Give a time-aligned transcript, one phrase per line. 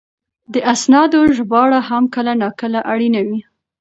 [0.53, 3.39] د اسنادو ژباړه هم کله ناکله اړینه وي.